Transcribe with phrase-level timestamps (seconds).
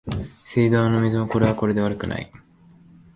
[0.45, 2.31] 水道の水もこれはこれで悪くない